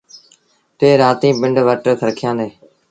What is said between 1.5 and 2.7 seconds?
وٽ رکيآݩدي۔